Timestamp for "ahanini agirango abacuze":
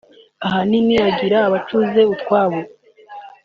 0.45-1.99